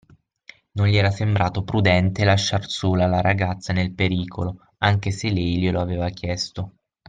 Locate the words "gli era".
0.87-1.11